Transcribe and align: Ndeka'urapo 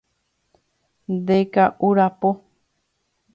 Ndeka'urapo 1.13 2.29